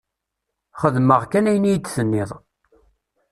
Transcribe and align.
Xedmeɣ 0.79 1.21
kan 1.31 1.49
ayen 1.49 1.67
i 1.69 1.71
yi-d-tenniḍ. 1.73 2.31